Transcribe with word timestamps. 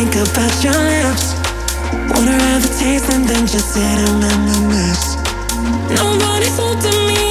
Think 0.00 0.16
about 0.16 0.64
your 0.64 0.72
lips. 0.72 1.34
Wanna 2.08 2.32
have 2.32 2.64
a 2.64 2.68
taste 2.78 3.12
and 3.12 3.28
then 3.28 3.46
just 3.46 3.74
sit 3.74 3.82
and 3.82 4.24
reminisce. 4.24 5.16
Nobody's 5.94 6.56
holding 6.56 7.29